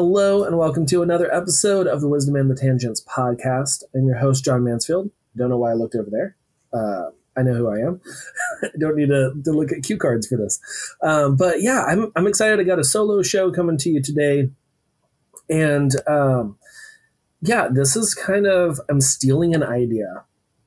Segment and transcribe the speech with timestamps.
[0.00, 3.82] Hello, and welcome to another episode of the Wisdom and the Tangents podcast.
[3.92, 5.10] I'm your host, John Mansfield.
[5.36, 6.36] Don't know why I looked over there.
[6.72, 8.00] Uh, I know who I am.
[8.78, 10.60] Don't need to, to look at cue cards for this.
[11.02, 12.60] Um, but yeah, I'm, I'm excited.
[12.60, 14.50] I got a solo show coming to you today.
[15.50, 16.56] And um,
[17.42, 20.22] yeah, this is kind of, I'm stealing an idea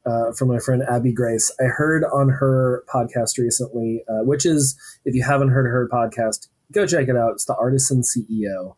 [0.06, 1.56] uh, from my friend Abby Grace.
[1.58, 6.50] I heard on her podcast recently, uh, which is, if you haven't heard her podcast,
[6.74, 7.32] go check it out.
[7.32, 8.76] It's the Artisan CEO.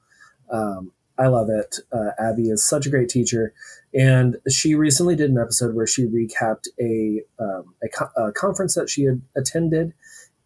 [0.51, 1.77] Um, I love it.
[1.91, 3.53] Uh, Abby is such a great teacher,
[3.93, 8.73] and she recently did an episode where she recapped a um, a, co- a, conference
[8.75, 9.93] that she had attended,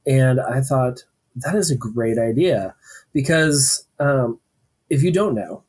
[0.06, 1.06] and I thought
[1.38, 2.76] that is a great idea
[3.14, 4.40] because um,
[4.90, 5.64] if you don't know,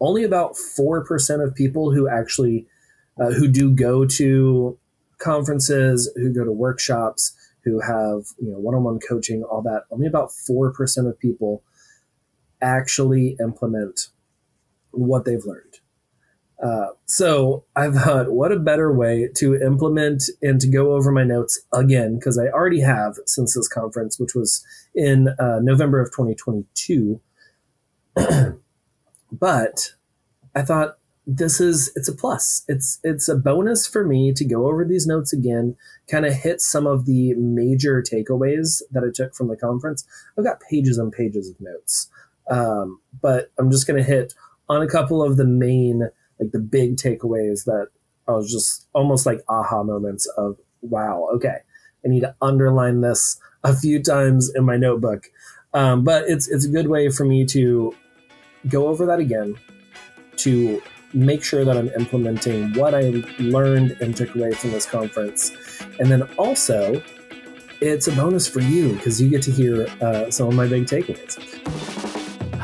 [0.00, 2.66] only about four percent of people who actually
[3.20, 4.78] uh, who do go to
[5.18, 9.82] conferences, who go to workshops, who have you know one-on-one coaching, all that.
[9.90, 11.64] Only about four percent of people
[12.64, 14.08] actually implement
[14.90, 15.80] what they've learned.
[16.62, 21.24] Uh, so I thought, what a better way to implement and to go over my
[21.24, 26.10] notes again, because I already have since this conference, which was in uh, November of
[26.10, 27.20] 2022.
[29.32, 29.90] but
[30.54, 32.64] I thought this is it's a plus.
[32.68, 35.76] It's it's a bonus for me to go over these notes again,
[36.08, 40.06] kind of hit some of the major takeaways that I took from the conference.
[40.38, 42.08] I've got pages and pages of notes.
[42.50, 44.34] Um, but I'm just going to hit
[44.68, 46.08] on a couple of the main,
[46.40, 47.88] like the big takeaways that
[48.28, 51.58] I was just almost like aha moments of, wow, okay,
[52.04, 55.30] I need to underline this a few times in my notebook.
[55.72, 57.94] Um, but it's it's a good way for me to
[58.68, 59.56] go over that again,
[60.36, 60.80] to
[61.12, 65.52] make sure that I'm implementing what I learned and took away from this conference,
[65.98, 67.02] and then also
[67.80, 70.86] it's a bonus for you because you get to hear uh, some of my big
[70.86, 72.03] takeaways.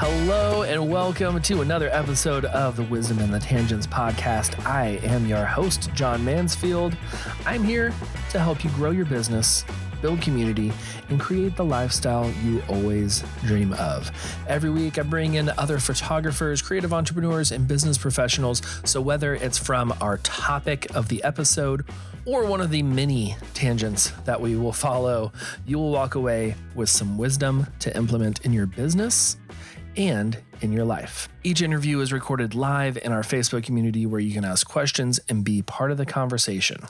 [0.03, 4.59] Hello and welcome to another episode of the Wisdom and the Tangents podcast.
[4.65, 6.97] I am your host, John Mansfield.
[7.45, 7.93] I'm here
[8.31, 9.63] to help you grow your business,
[10.01, 10.73] build community,
[11.11, 14.11] and create the lifestyle you always dream of.
[14.49, 18.63] Every week, I bring in other photographers, creative entrepreneurs, and business professionals.
[18.87, 21.85] So, whether it's from our topic of the episode
[22.25, 25.31] or one of the many tangents that we will follow,
[25.67, 29.37] you will walk away with some wisdom to implement in your business
[29.97, 31.29] and in your life.
[31.43, 35.45] Each interview is recorded live in our Facebook community where you can ask questions and
[35.45, 36.87] be part of the conversation.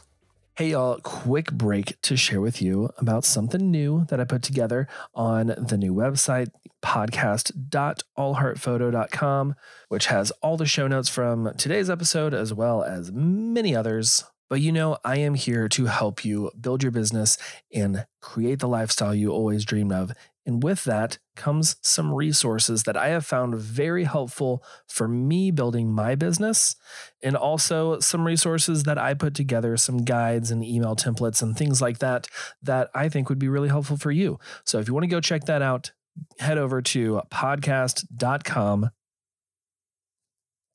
[0.56, 4.88] Hey, y'all, quick break to share with you about something new that I put together
[5.14, 6.50] on the new website,
[6.82, 9.54] podcast.allheartphoto.com,
[9.88, 14.24] which has all the show notes from today's episode as well as many others.
[14.50, 17.38] But you know, I am here to help you build your business
[17.72, 20.12] and create the lifestyle you always dreamed of
[20.46, 25.92] and with that comes some resources that I have found very helpful for me building
[25.92, 26.76] my business,
[27.22, 31.80] and also some resources that I put together, some guides and email templates and things
[31.80, 32.28] like that,
[32.62, 34.38] that I think would be really helpful for you.
[34.64, 35.92] So if you want to go check that out,
[36.38, 38.90] head over to podcast.com.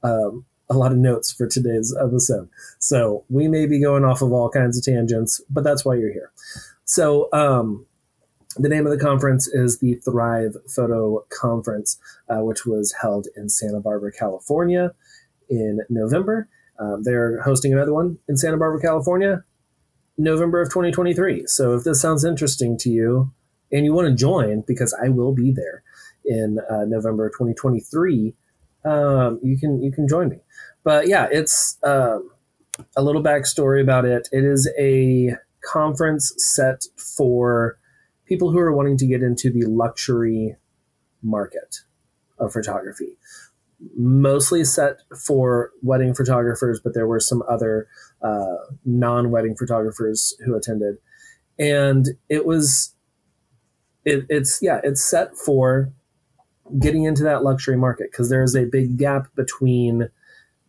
[0.03, 2.49] um, a lot of notes for today's episode.
[2.79, 6.13] So we may be going off of all kinds of tangents, but that's why you're
[6.13, 6.33] here.
[6.85, 7.87] So, um,
[8.57, 11.99] the name of the conference is the Thrive Photo Conference,
[12.29, 14.95] uh, which was held in Santa Barbara, California
[15.51, 16.49] in November.
[16.79, 19.43] Um, they're hosting another one in Santa Barbara, California,
[20.17, 21.47] November of 2023.
[21.47, 23.33] So if this sounds interesting to you
[23.73, 25.83] and you want to join, because I will be there
[26.25, 28.35] in uh, November 2023,
[28.85, 30.37] um, you can you can join me.
[30.85, 32.31] But yeah, it's um,
[32.97, 34.29] a little backstory about it.
[34.31, 35.35] It is a
[35.65, 37.79] conference set for
[38.27, 40.57] people who are wanting to get into the luxury
[41.23, 41.81] market
[42.39, 43.17] of photography.
[43.97, 47.89] Mostly set for wedding photographers, but there were some other
[48.23, 50.97] uh, non wedding photographers who attended.
[51.59, 52.95] And it was,
[54.05, 55.93] it, it's, yeah, it's set for
[56.79, 60.09] getting into that luxury market because there is a big gap between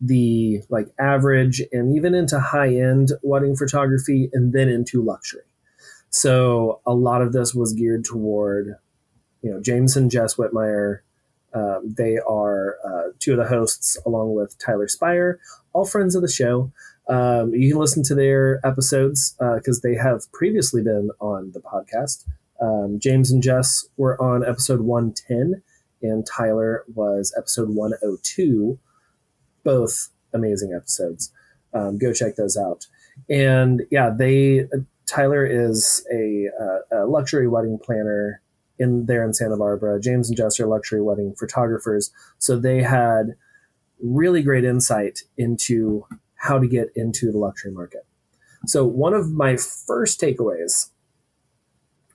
[0.00, 5.42] the like average and even into high end wedding photography and then into luxury.
[6.10, 8.76] So a lot of this was geared toward,
[9.42, 11.00] you know, James and Jess Whitmire,
[11.54, 15.38] Um, they are uh, two of the hosts, along with Tyler Speier,
[15.72, 16.70] all friends of the show.
[17.08, 21.60] Um, you can listen to their episodes because uh, they have previously been on the
[21.60, 22.26] podcast.
[22.60, 25.62] Um, James and Jess were on episode 110,
[26.02, 28.78] and Tyler was episode 102.
[29.66, 31.32] Both amazing episodes.
[31.74, 32.86] Um, go check those out.
[33.28, 34.66] And yeah, they
[35.06, 38.42] Tyler is a, uh, a, luxury wedding planner
[38.78, 40.00] in there in Santa Barbara.
[40.00, 43.36] James and Jess are luxury wedding photographers, so they had
[44.00, 46.04] really great insight into
[46.34, 48.04] how to get into the luxury market.
[48.66, 50.90] So one of my first takeaways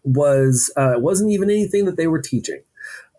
[0.03, 2.61] was uh, wasn't even anything that they were teaching,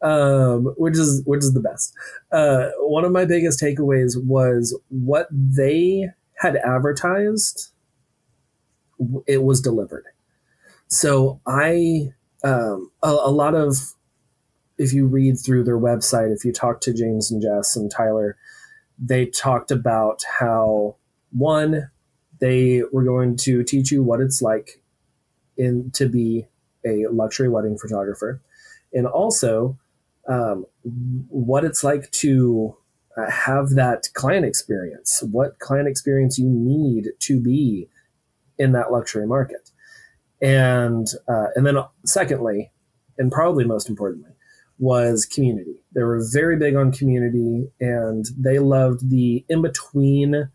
[0.02, 1.94] um, which is which is the best.
[2.32, 6.08] Uh, one of my biggest takeaways was what they
[6.38, 7.69] had advertised.
[9.26, 10.06] It was delivered.
[10.88, 12.12] So I
[12.44, 13.94] um, a, a lot of
[14.78, 18.37] if you read through their website, if you talk to James and Jess and Tyler,
[18.99, 20.96] they talked about how
[21.31, 21.90] one
[22.40, 24.82] they were going to teach you what it's like
[25.56, 26.49] in to be
[26.84, 28.40] a luxury wedding photographer,
[28.93, 29.78] and also
[30.29, 30.67] um,
[31.29, 32.77] what it's like to
[33.17, 37.89] uh, have that client experience, what client experience you need to be
[38.59, 39.71] in that luxury market,
[40.41, 42.71] and uh, and then secondly,
[43.19, 44.31] and probably most importantly,
[44.79, 45.81] was community.
[45.95, 50.49] They were very big on community, and they loved the in between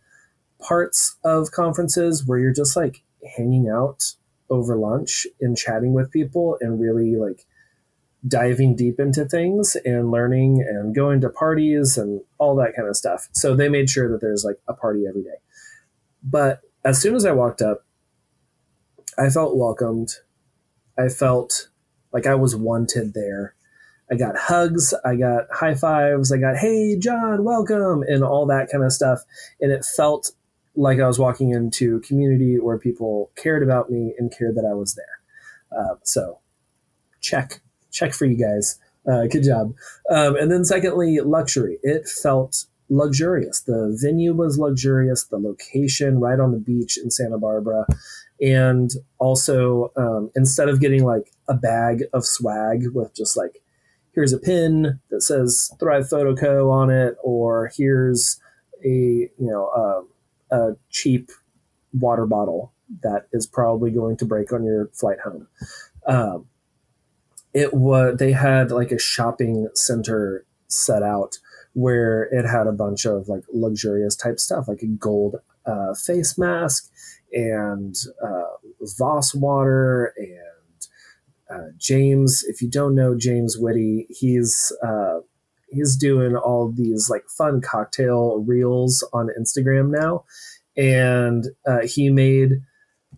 [0.59, 3.03] parts of conferences where you're just like
[3.35, 4.13] hanging out
[4.49, 7.45] over lunch and chatting with people and really like
[8.25, 12.95] diving deep into things and learning and going to parties and all that kind of
[12.95, 13.27] stuff.
[13.31, 15.39] So they made sure that there's like a party every day.
[16.23, 17.85] But as soon as I walked up,
[19.17, 20.15] I felt welcomed.
[20.97, 21.69] I felt
[22.11, 23.55] like I was wanted there.
[24.09, 28.69] I got hugs, I got high fives, I got, hey, John, welcome, and all that
[28.71, 29.19] kind of stuff.
[29.59, 30.31] And it felt
[30.75, 34.73] like I was walking into community where people cared about me and cared that I
[34.73, 35.77] was there.
[35.77, 36.39] Uh, so,
[37.19, 37.61] check,
[37.91, 38.79] check for you guys.
[39.09, 39.73] Uh, good job.
[40.11, 41.79] Um, and then, secondly, luxury.
[41.81, 43.61] It felt luxurious.
[43.61, 45.25] The venue was luxurious.
[45.25, 47.85] The location, right on the beach in Santa Barbara,
[48.41, 53.61] and also um, instead of getting like a bag of swag with just like
[54.13, 56.69] here's a pin that says Thrive Photo Co.
[56.69, 58.39] on it, or here's
[58.83, 59.67] a you know.
[59.67, 60.07] Uh,
[60.51, 61.31] a cheap
[61.93, 62.73] water bottle
[63.03, 65.47] that is probably going to break on your flight home.
[66.07, 66.45] Um,
[67.53, 71.37] it was they had like a shopping center set out
[71.73, 75.35] where it had a bunch of like luxurious type stuff, like a gold
[75.65, 76.89] uh, face mask
[77.31, 78.55] and uh,
[78.97, 80.87] Voss water and
[81.49, 82.43] uh, James.
[82.47, 85.19] If you don't know James Whitty, he's uh,
[85.69, 90.25] he's doing all these like fun cocktail reels on Instagram now,
[90.75, 92.61] and uh, he made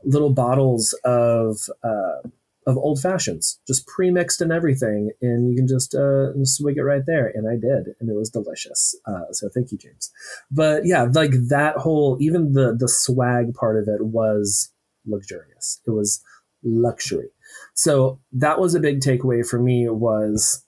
[0.04, 2.28] little bottles of uh,
[2.70, 7.06] of old fashions, just pre-mixed and everything, and you can just uh, swig it right
[7.06, 7.32] there.
[7.34, 8.96] And I did, and it was delicious.
[9.06, 10.12] Uh, so thank you, James.
[10.52, 14.72] But yeah, like that whole, even the the swag part of it was
[15.06, 15.82] luxurious.
[15.88, 16.22] It was
[16.64, 17.30] luxury.
[17.74, 20.64] So that was a big takeaway for me was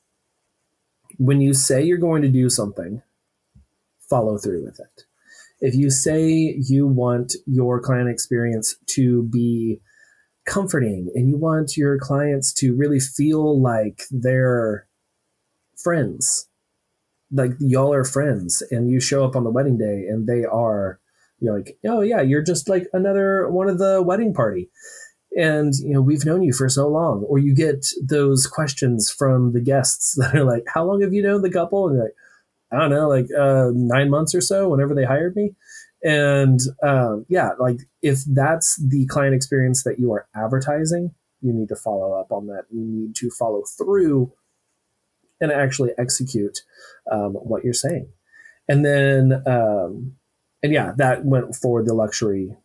[1.17, 3.03] when you say you're going to do something,
[4.09, 5.03] follow through with it.
[5.59, 9.79] If you say you want your client experience to be
[10.45, 14.87] comforting and you want your clients to really feel like they're
[15.77, 16.47] friends,
[17.31, 20.99] like y'all are friends, and you show up on the wedding day and they are,
[21.39, 24.69] you're like, oh yeah, you're just like another one of the wedding party.
[25.37, 29.53] And you know we've known you for so long or you get those questions from
[29.53, 31.87] the guests that are like how long have you known the couple?
[31.87, 32.15] And you're like
[32.71, 35.53] i don't know like uh, nine months or so whenever they hired me
[36.03, 41.69] and um, yeah like if that's the client experience that you are advertising you need
[41.69, 44.31] to follow up on that you need to follow through
[45.39, 46.59] and actually execute
[47.11, 48.07] um, what you're saying
[48.67, 50.13] and then um,
[50.63, 52.55] and yeah that went for the luxury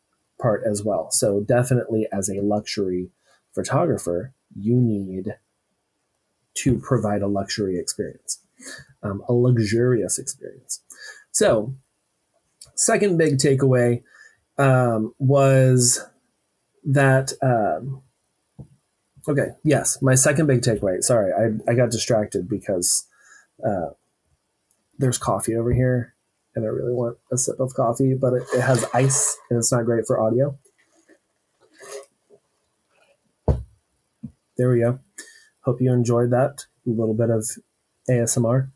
[0.41, 1.11] part as well.
[1.11, 3.11] So definitely as a luxury
[3.55, 5.35] photographer, you need
[6.55, 8.39] to provide a luxury experience,
[9.03, 10.83] um, a luxurious experience.
[11.33, 11.75] So,
[12.77, 14.03] second big takeaway
[14.59, 16.05] um, was
[16.85, 17.33] that.
[17.43, 18.03] Um,
[19.29, 21.03] okay, yes, my second big takeaway.
[21.03, 23.07] Sorry, I, I got distracted because
[23.67, 23.91] uh,
[24.99, 26.15] there's coffee over here
[26.55, 29.73] and I really want a sip of coffee, but it, it has ice and it's
[29.73, 30.59] not great for audio.
[34.57, 35.01] There we go.
[35.65, 36.65] Hope you enjoyed that.
[36.87, 37.47] A little bit of
[38.09, 38.71] ASMR.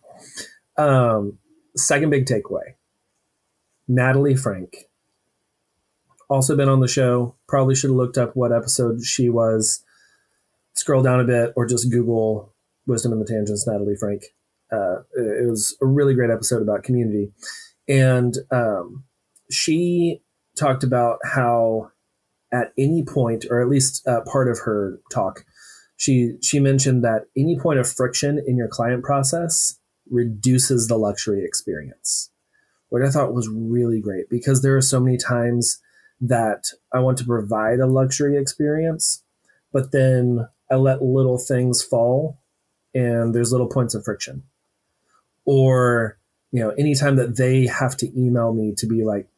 [0.77, 1.39] Um,
[1.75, 2.75] second big takeaway
[3.91, 4.87] Natalie Franke.
[6.29, 7.35] Also been on the show.
[7.49, 9.83] Probably should have looked up what episode she was.
[10.75, 12.55] Scroll down a bit or just Google
[12.87, 14.27] Wisdom in the Tangents, Natalie Franke.
[14.73, 17.33] Uh, it was a really great episode about community.
[17.89, 19.03] And um,
[19.51, 20.23] she
[20.57, 21.91] talked about how
[22.53, 25.45] at any point, or at least uh, part of her talk,
[25.97, 29.79] she she mentioned that any point of friction in your client process
[30.09, 32.31] reduces the luxury experience,
[32.91, 35.81] which I thought was really great because there are so many times
[36.21, 39.25] that I want to provide a luxury experience,
[39.73, 42.39] but then I let little things fall
[42.95, 44.43] and there's little points of friction.
[45.47, 46.19] Or,
[46.53, 49.29] you know, anytime that they have to email me to be like,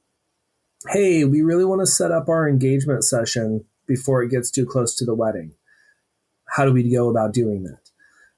[0.89, 4.95] hey, we really want to set up our engagement session before it gets too close
[4.97, 5.53] to the wedding.
[6.49, 7.79] How do we go about doing that?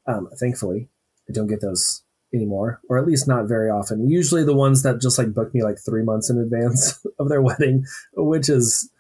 [0.06, 0.88] Um, thankfully,
[1.28, 2.03] I don't get those
[2.34, 4.08] anymore, or at least not very often.
[4.08, 7.42] Usually the ones that just like book me like three months in advance of their
[7.42, 8.90] wedding, which has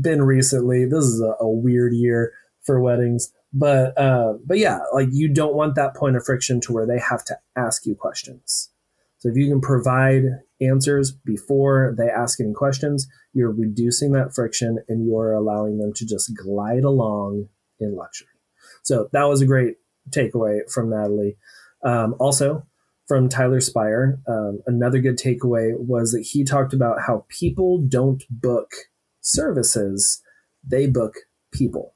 [0.00, 0.84] been recently.
[0.86, 3.32] This is a, a weird year for weddings.
[3.52, 6.98] But uh, but yeah, like you don't want that point of friction to where they
[6.98, 8.70] have to ask you questions.
[9.18, 10.22] So if you can provide
[10.60, 16.06] answers before they ask any questions, you're reducing that friction and you're allowing them to
[16.06, 17.48] just glide along
[17.80, 18.28] in luxury.
[18.82, 19.76] So that was a great
[20.10, 21.36] takeaway from Natalie.
[21.82, 22.66] Um, also,
[23.08, 28.22] from Tyler Speier, um, another good takeaway was that he talked about how people don't
[28.30, 28.70] book
[29.22, 30.22] services,
[30.62, 31.14] they book
[31.50, 31.94] people.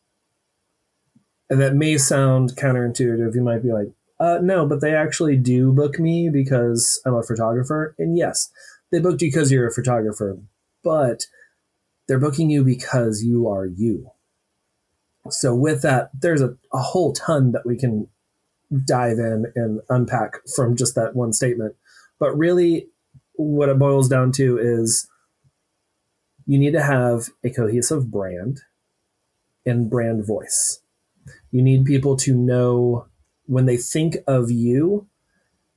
[1.51, 3.35] And that may sound counterintuitive.
[3.35, 3.89] You might be like,
[4.19, 7.95] uh, no, but they actually do book me because I'm a photographer.
[7.99, 8.51] And yes,
[8.91, 10.39] they booked you because you're a photographer,
[10.83, 11.27] but
[12.09, 14.11] they're booking you because you are you.
[15.29, 18.09] So, with that, there's a, a whole ton that we can
[18.85, 21.75] dive in and unpack from just that one statement.
[22.19, 22.89] But really,
[23.35, 25.09] what it boils down to is
[26.47, 28.61] you need to have a cohesive brand
[29.65, 30.81] and brand voice.
[31.51, 33.07] You need people to know
[33.47, 35.07] when they think of you,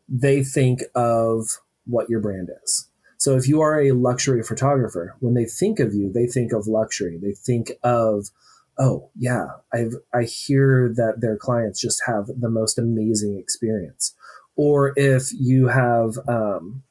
[0.08, 2.90] they think of what your brand is.
[3.18, 6.68] So if you are a luxury photographer, when they think of you, they think of
[6.68, 7.20] luxury.
[7.22, 8.30] They think of,
[8.78, 14.16] oh yeah, I've I hear that their clients just have the most amazing experience.
[14.56, 16.84] Or if you have, um,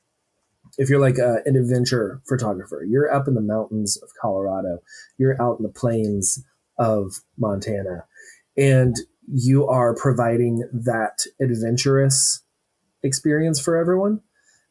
[0.76, 4.78] if you're like a, an adventure photographer, you're up in the mountains of Colorado,
[5.16, 6.44] you're out in the plains
[6.78, 8.04] of Montana,
[8.56, 8.96] and
[9.32, 12.42] you are providing that adventurous
[13.02, 14.20] experience for everyone,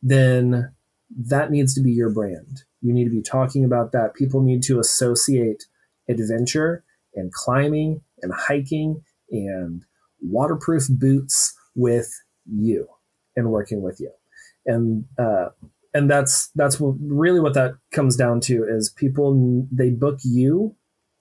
[0.02, 0.72] then
[1.16, 2.64] that needs to be your brand.
[2.82, 4.14] You need to be talking about that.
[4.14, 5.66] People need to associate
[6.10, 6.84] adventure
[7.16, 9.02] and climbing and hiking
[9.32, 9.84] and
[10.22, 12.14] waterproof boots with
[12.46, 12.88] you
[13.36, 14.12] and working with you.
[14.66, 15.50] And uh,
[15.94, 20.76] and that's that's really what that comes down to is people they book you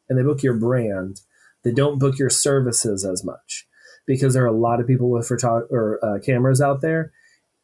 [0.08, 1.20] and they book your brand
[1.62, 3.66] they don't book your services as much
[4.06, 7.12] because there are a lot of people with photog- or uh, cameras out there,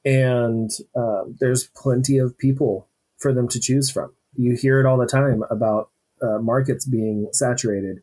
[0.05, 4.13] and uh, there's plenty of people for them to choose from.
[4.35, 5.91] You hear it all the time about
[6.23, 8.03] uh, markets being saturated,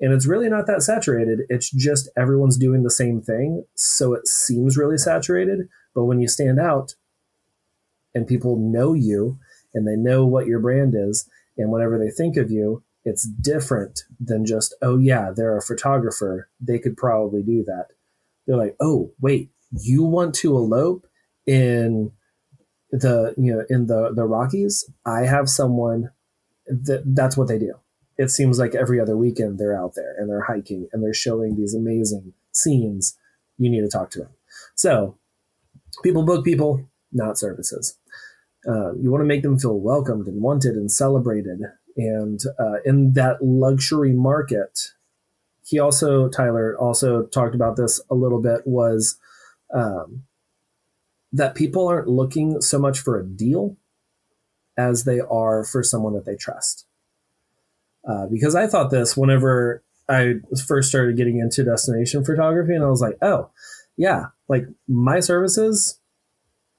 [0.00, 1.40] and it's really not that saturated.
[1.48, 5.68] It's just everyone's doing the same thing, so it seems really saturated.
[5.94, 6.94] But when you stand out,
[8.14, 9.38] and people know you,
[9.74, 14.02] and they know what your brand is, and whenever they think of you, it's different
[14.18, 16.48] than just, oh, yeah, they're a photographer.
[16.60, 17.88] They could probably do that.
[18.46, 21.06] They're like, oh, wait, you want to elope
[21.46, 22.12] in
[22.90, 24.88] the you know in the the Rockies?
[25.04, 26.10] I have someone
[26.66, 27.74] that that's what they do.
[28.18, 31.56] It seems like every other weekend they're out there and they're hiking and they're showing
[31.56, 33.16] these amazing scenes.
[33.58, 34.30] You need to talk to them.
[34.74, 35.16] So,
[36.02, 37.98] people book people, not services.
[38.66, 41.60] Uh, you want to make them feel welcomed and wanted and celebrated
[41.96, 44.92] and uh, in that luxury market,
[45.64, 49.18] he also, Tyler also talked about this a little bit, was
[49.72, 50.24] um,
[51.32, 53.76] that people aren't looking so much for a deal
[54.76, 56.85] as they are for someone that they trust.
[58.08, 60.34] Uh, because I thought this whenever I
[60.66, 63.50] first started getting into destination photography, and I was like, oh,
[63.96, 65.98] yeah, like my services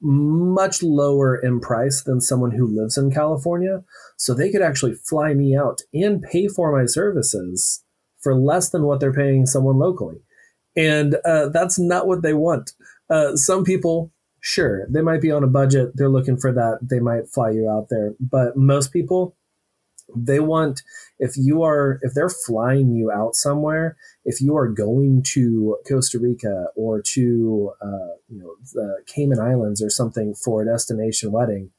[0.02, 3.84] much lower in price than someone who lives in California.
[4.18, 7.84] So they could actually fly me out and pay for my services
[8.20, 10.18] for less than what they're paying someone locally.
[10.76, 12.74] And uh, that's not what they want.
[13.10, 17.00] Uh, some people, sure, they might be on a budget, they're looking for that, they
[17.00, 18.14] might fly you out there.
[18.20, 19.36] But most people,
[20.16, 20.84] They want
[21.20, 26.20] if you are if they're flying you out somewhere, if you are going to Costa
[26.20, 31.72] Rica or to uh, you know the Cayman Islands or something for a destination wedding,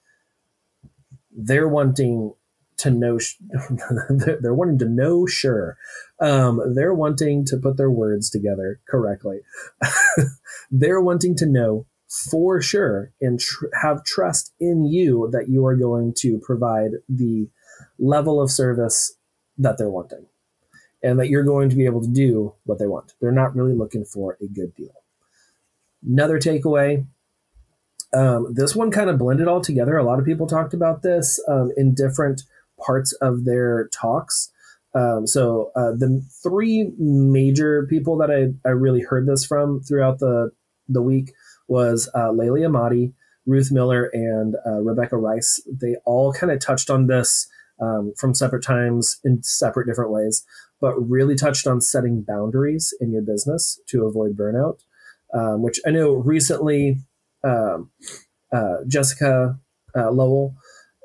[1.30, 2.34] they're wanting
[2.78, 3.18] to know
[4.40, 5.76] they're wanting to know sure.
[6.20, 9.40] Um, they're wanting to put their words together correctly.
[10.70, 15.76] They're wanting to know for sure and tr- have trust in you that you are
[15.76, 17.48] going to provide the
[17.98, 19.14] level of service
[19.56, 20.26] that they're wanting
[21.02, 23.74] and that you're going to be able to do what they want they're not really
[23.74, 24.94] looking for a good deal
[26.06, 27.04] another takeaway
[28.14, 31.40] um, this one kind of blended all together a lot of people talked about this
[31.48, 32.42] um, in different
[32.78, 34.50] parts of their talks.
[34.94, 40.18] Um, so uh, the three major people that I, I really heard this from throughout
[40.18, 40.50] the
[40.88, 41.34] the week
[41.66, 43.12] was uh, Laylee Emadi,
[43.44, 45.60] Ruth Miller, and uh, Rebecca Rice.
[45.70, 47.46] They all kind of touched on this
[47.80, 50.44] um, from separate times in separate different ways,
[50.80, 54.80] but really touched on setting boundaries in your business to avoid burnout.
[55.34, 57.00] Um, which I know recently,
[57.44, 57.90] um,
[58.50, 59.58] uh, Jessica
[59.94, 60.54] uh, Lowell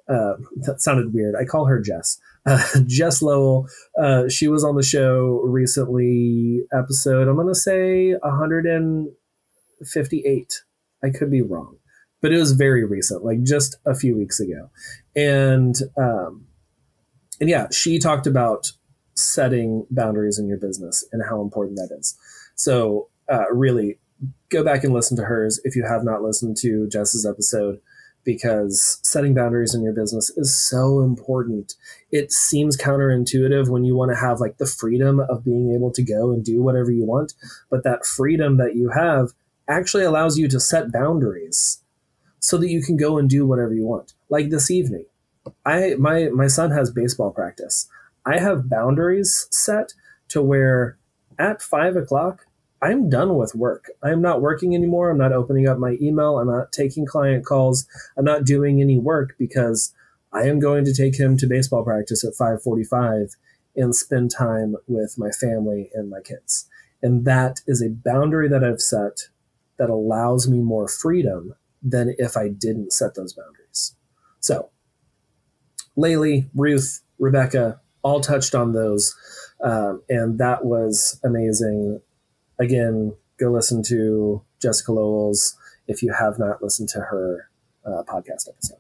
[0.09, 1.35] uh, that sounded weird.
[1.35, 2.17] I call her Jess.
[2.45, 3.69] Uh, Jess Lowell.
[3.97, 6.65] Uh, she was on the show recently.
[6.77, 10.61] Episode I'm gonna say 158.
[11.05, 11.77] I could be wrong,
[12.21, 14.69] but it was very recent, like just a few weeks ago.
[15.15, 16.47] And um,
[17.39, 18.71] and yeah, she talked about
[19.15, 22.17] setting boundaries in your business and how important that is.
[22.55, 23.99] So uh, really,
[24.49, 27.79] go back and listen to hers if you have not listened to Jess's episode
[28.23, 31.75] because setting boundaries in your business is so important.
[32.11, 36.01] It seems counterintuitive when you want to have like the freedom of being able to
[36.01, 37.33] go and do whatever you want,
[37.69, 39.31] but that freedom that you have
[39.67, 41.81] actually allows you to set boundaries
[42.39, 44.13] so that you can go and do whatever you want.
[44.29, 45.05] Like this evening,
[45.65, 47.87] I my my son has baseball practice.
[48.25, 49.93] I have boundaries set
[50.29, 50.97] to where
[51.37, 52.45] at five o'clock
[52.81, 53.91] I'm done with work.
[54.03, 55.09] I'm not working anymore.
[55.09, 56.37] I'm not opening up my email.
[56.37, 57.87] I'm not taking client calls.
[58.17, 59.93] I'm not doing any work because
[60.33, 63.35] I am going to take him to baseball practice at 5:45
[63.75, 66.67] and spend time with my family and my kids.
[67.01, 69.29] And that is a boundary that I've set
[69.77, 73.95] that allows me more freedom than if I didn't set those boundaries.
[74.39, 74.69] So,
[75.97, 79.15] Laylee, Ruth, Rebecca all touched on those.
[79.63, 82.01] Um, and that was amazing
[82.59, 87.49] again, go listen to Jessica Lowell's if you have not listened to her
[87.85, 88.77] uh, podcast episode.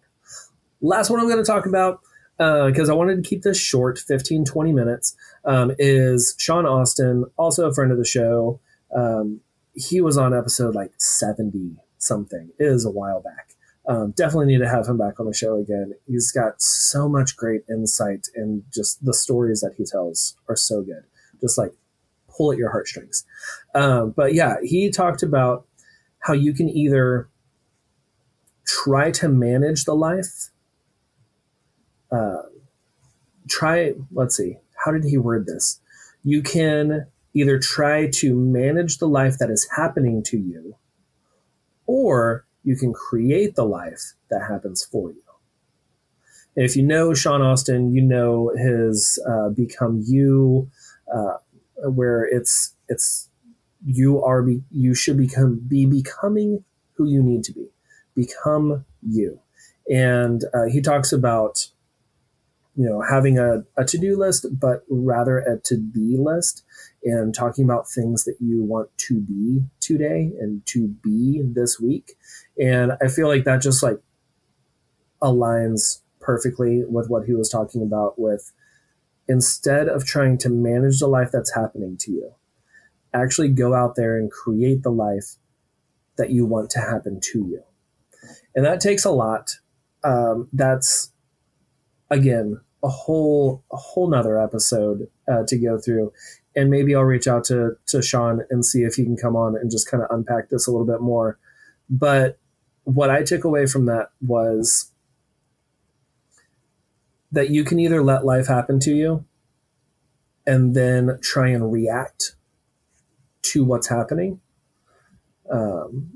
[0.81, 2.01] Last one I'm going to talk about,
[2.37, 7.25] because uh, I wanted to keep this short 15, 20 minutes, um, is Sean Austin,
[7.37, 8.59] also a friend of the show.
[8.95, 9.41] Um,
[9.73, 12.51] he was on episode like 70 something.
[12.59, 13.52] It is a while back.
[13.85, 15.93] Um, definitely need to have him back on the show again.
[16.07, 20.81] He's got so much great insight and just the stories that he tells are so
[20.81, 21.03] good.
[21.41, 21.73] Just like
[22.29, 23.25] pull at your heartstrings.
[23.75, 25.65] Um, but yeah, he talked about
[26.19, 27.27] how you can either
[28.65, 30.49] try to manage the life.
[32.11, 32.43] Uh,
[33.49, 35.81] try, let's see, how did he word this?
[36.23, 40.75] You can either try to manage the life that is happening to you,
[41.85, 45.21] or you can create the life that happens for you.
[46.55, 50.69] And if you know Sean Austin, you know his uh, Become You
[51.13, 51.37] uh,
[51.89, 53.29] where it's it's
[53.85, 57.67] you are be, you should become be becoming who you need to be.
[58.15, 59.39] Become you.
[59.89, 61.67] And uh, he talks about
[62.75, 66.63] you know having a, a to-do list but rather a to-be list
[67.03, 72.13] and talking about things that you want to be today and to be this week
[72.59, 73.97] and i feel like that just like
[75.21, 78.51] aligns perfectly with what he was talking about with
[79.27, 82.33] instead of trying to manage the life that's happening to you,
[83.13, 85.35] actually go out there and create the life
[86.17, 87.63] that you want to happen to you.
[88.55, 89.51] And that takes a lot.
[90.03, 91.11] Um, that's
[92.09, 96.11] again a whole a whole nother episode uh, to go through
[96.53, 99.55] and maybe i'll reach out to to sean and see if he can come on
[99.55, 101.39] and just kind of unpack this a little bit more
[101.89, 102.37] but
[102.83, 104.91] what i took away from that was
[107.33, 109.25] that you can either let life happen to you
[110.45, 112.35] and then try and react
[113.41, 114.39] to what's happening,
[115.51, 116.11] um,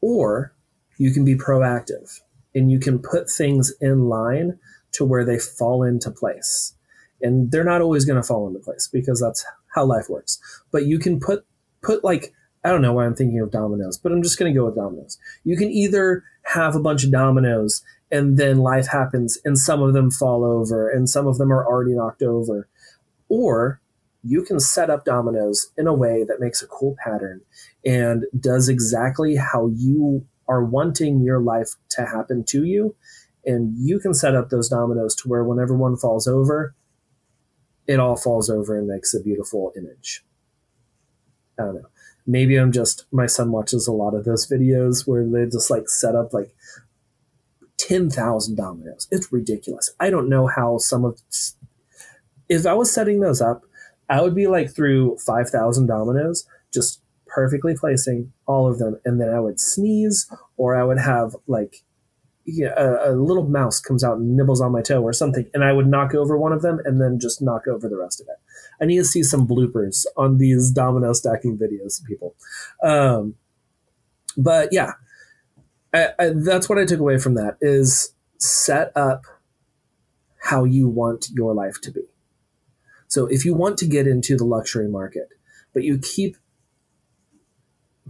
[0.00, 0.54] or
[0.98, 2.20] you can be proactive
[2.54, 4.58] and you can put things in line
[4.92, 6.74] to where they fall into place.
[7.22, 9.44] And they're not always going to fall into place because that's
[9.74, 10.38] how life works.
[10.70, 11.46] But you can put
[11.82, 12.32] put like
[12.66, 14.74] I don't know why I'm thinking of dominoes, but I'm just going to go with
[14.74, 15.18] dominoes.
[15.44, 19.92] You can either have a bunch of dominoes and then life happens and some of
[19.92, 22.68] them fall over and some of them are already knocked over
[23.28, 23.80] or
[24.24, 27.40] you can set up dominoes in a way that makes a cool pattern
[27.84, 32.96] and does exactly how you are wanting your life to happen to you.
[33.44, 36.74] And you can set up those dominoes to where whenever one falls over
[37.86, 40.24] it all falls over and makes a beautiful image.
[41.60, 41.88] I don't know
[42.26, 45.88] maybe i'm just my son watches a lot of those videos where they just like
[45.88, 46.52] set up like
[47.78, 49.06] 10,000 dominoes.
[49.10, 49.92] It's ridiculous.
[50.00, 51.20] I don't know how some of
[52.48, 53.62] if I was setting those up,
[54.08, 59.28] I would be like through 5,000 dominoes just perfectly placing all of them and then
[59.28, 61.82] I would sneeze or I would have like
[62.48, 65.72] a, a, little mouse comes out and nibbles on my toe or something, and I
[65.72, 68.36] would knock over one of them and then just knock over the rest of it.
[68.80, 72.34] I need to see some bloopers on these domino stacking videos, people.
[72.82, 73.36] Um,
[74.36, 74.92] but yeah,
[75.94, 79.24] I, I, that's what I took away from that is set up
[80.42, 82.02] how you want your life to be.
[83.08, 85.28] So if you want to get into the luxury market,
[85.72, 86.36] but you keep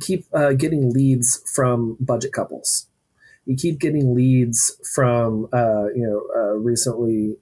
[0.00, 2.86] keep uh, getting leads from budget couples,
[3.44, 7.36] you keep getting leads from uh, you know uh, recently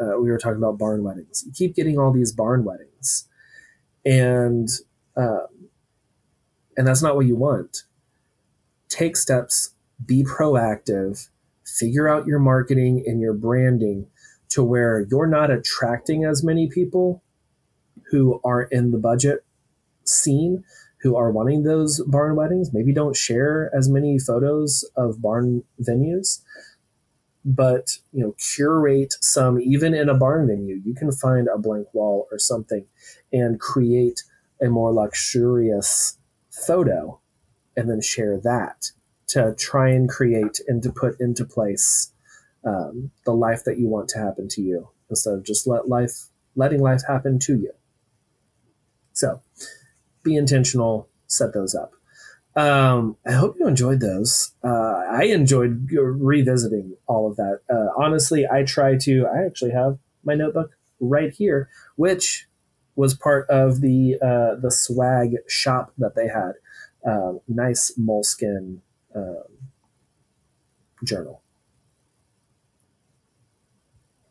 [0.00, 1.44] uh, we were talking about barn weddings.
[1.46, 3.28] You keep getting all these barn weddings,
[4.04, 4.68] and
[5.16, 5.46] um,
[6.76, 7.84] and that's not what you want.
[8.88, 11.28] Take steps be proactive,
[11.64, 14.06] figure out your marketing and your branding
[14.50, 17.22] to where you're not attracting as many people
[18.10, 19.44] who are in the budget
[20.04, 20.64] scene
[21.00, 22.72] who are wanting those barn weddings.
[22.72, 26.42] Maybe don't share as many photos of barn venues,
[27.46, 30.82] but you know, curate some even in a barn venue.
[30.84, 32.84] You can find a blank wall or something
[33.32, 34.24] and create
[34.60, 36.18] a more luxurious
[36.50, 37.20] photo
[37.76, 38.90] and then share that
[39.28, 42.12] to try and create and to put into place
[42.64, 46.28] um, the life that you want to happen to you instead of just let life
[46.56, 47.72] letting life happen to you
[49.12, 49.40] so
[50.22, 51.95] be intentional set those up
[52.56, 58.46] um, i hope you enjoyed those uh, i enjoyed revisiting all of that uh, honestly
[58.50, 62.48] i try to i actually have my notebook right here which
[62.96, 66.52] was part of the uh, the swag shop that they had
[67.06, 68.80] um, nice moleskin
[69.14, 69.44] um,
[71.04, 71.42] journal.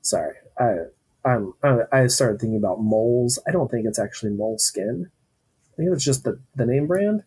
[0.02, 0.76] Sorry, I
[1.24, 1.54] I'm
[1.92, 3.40] I started thinking about moles.
[3.48, 5.10] I don't think it's actually moleskin.
[5.74, 7.24] I think it's just the the name brand.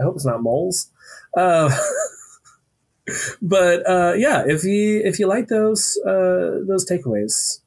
[0.00, 0.90] I hope it's not moles.
[1.36, 1.70] Uh,
[3.42, 7.60] but uh, yeah, if you if you like those uh, those takeaways,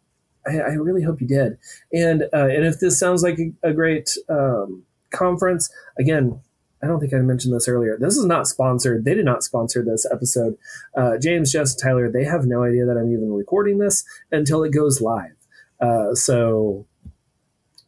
[0.47, 1.57] I, I, really hope you did.
[1.91, 6.39] And uh, and if this sounds like a, a great um, conference, again,
[6.83, 7.97] I don't think I mentioned this earlier.
[7.97, 9.05] This is not sponsored.
[9.05, 10.57] They did not sponsor this episode.
[10.95, 14.71] Uh, James, Jess, Tyler, they have no idea that I'm even recording this until it
[14.71, 15.35] goes live.
[15.79, 16.85] Uh, so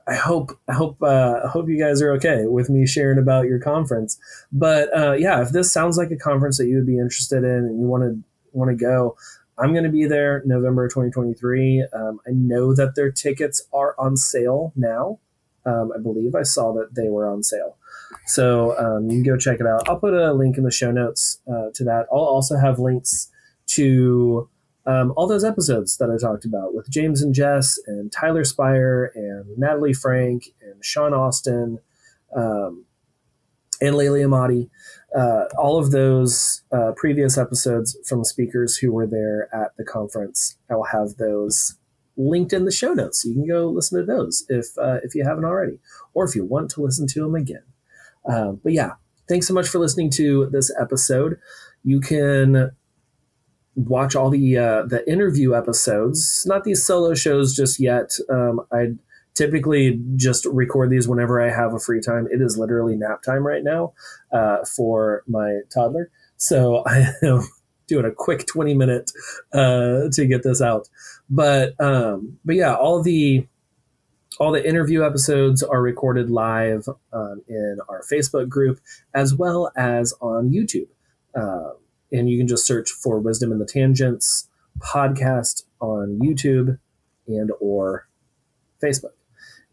[0.08, 3.46] I hope I hope uh, I hope you guys are okay with me sharing about
[3.46, 4.20] your conference.
[4.52, 7.66] But uh, yeah, if this sounds like a conference that you would be interested in
[7.66, 8.20] and you want to
[8.54, 9.18] want to go,
[9.58, 11.88] I'm going to be there November 2023.
[11.94, 15.20] Um, I know that their tickets are on sale now.
[15.66, 17.78] Um, I believe I saw that they were on sale.
[18.28, 19.90] So um, you can go check it out.
[19.90, 22.06] I'll put a link in the show notes uh, to that.
[22.12, 23.32] I'll also have links
[23.68, 24.48] to
[24.86, 29.10] um, all those episodes that I talked about with James and Jess and Tyler Speier
[29.16, 31.80] and Natalie Franke and Sean Austin
[32.36, 32.86] um,
[33.82, 34.70] and Laylee Emadi,
[35.18, 40.58] uh, all of those uh, previous episodes from speakers who were there at the conference,
[40.70, 41.78] I will have those
[42.18, 43.26] linked in the show notes.
[43.26, 45.80] You can go listen to those if uh, if you haven't already,
[46.14, 47.64] or if you want to listen to them again.
[48.30, 48.92] Uh, but yeah,
[49.28, 51.38] thanks so much for listening to this episode.
[51.84, 52.72] You can
[53.76, 58.18] watch all the uh, the interview episodes, not these solo shows just yet.
[58.30, 58.94] Um, I
[59.34, 62.28] typically just record these whenever I have a free time.
[62.32, 63.94] It is literally nap time right now
[64.32, 67.42] uh, for my toddler, so I am
[67.88, 69.12] doing a quick twenty minute
[69.54, 70.90] uh, to get this out.
[71.30, 73.46] But um, but yeah, all the
[74.40, 78.80] all the interview episodes are recorded live um, in our Facebook group
[79.14, 80.88] as well as on YouTube.
[81.34, 81.72] Uh,
[82.16, 84.48] and you can just search for Wisdom in the Tangents
[84.80, 86.80] podcast on YouTube
[87.28, 88.08] and or
[88.82, 89.14] Facebook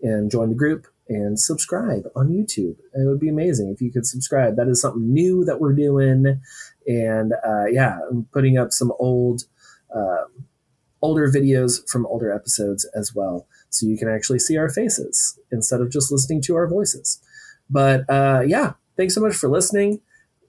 [0.02, 2.76] and join the group and subscribe on YouTube.
[2.94, 4.56] It would be amazing if you could subscribe.
[4.56, 6.40] That is something new that we're doing.
[6.86, 9.42] And uh, yeah, I'm putting up some old,
[9.94, 10.24] uh,
[11.00, 15.80] older videos from older episodes as well so you can actually see our faces instead
[15.80, 17.20] of just listening to our voices.
[17.68, 20.00] But uh, yeah, thanks so much for listening.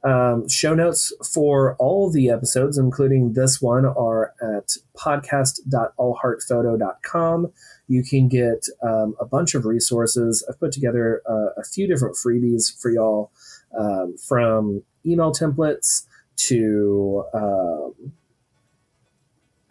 [0.04, 7.54] Um, show notes for all the episodes, including this one, are at podcast.allheartphoto.com.
[7.88, 10.46] You can get um, a bunch of resources.
[10.50, 13.32] I've put together uh, a few different freebies for y'all
[13.78, 16.06] um, from email templates
[16.48, 17.24] to.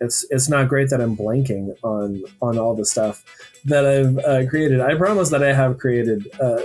[0.03, 3.25] It's it's not great that I'm blanking on on all the stuff
[3.65, 4.81] that I've uh, created.
[4.81, 6.61] I promise that I have created uh,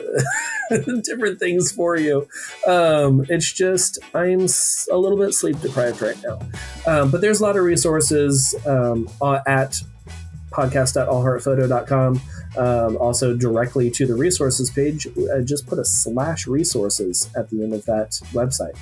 [1.03, 2.27] different things for you.
[2.65, 4.47] Um, it's just I'm
[4.91, 6.39] a little bit sleep deprived right now,
[6.85, 9.07] um, but there's a lot of resources um,
[9.45, 9.79] at
[10.51, 12.21] podcast.allheartphoto.com.
[12.57, 17.61] Um, also, directly to the resources page, uh, just put a slash resources at the
[17.61, 18.75] end of that website,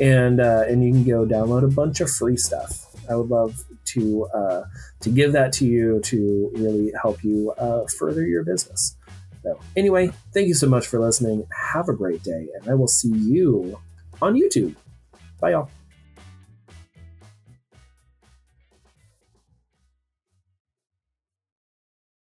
[0.00, 2.86] and uh, and you can go download a bunch of free stuff.
[3.08, 3.64] I would love
[3.94, 4.62] to uh,
[5.00, 8.96] to give that to you to really help you uh, further your business.
[9.42, 11.46] So, anyway, thank you so much for listening.
[11.72, 13.78] Have a great day, and I will see you
[14.22, 14.74] on YouTube.
[15.40, 15.70] Bye, y'all.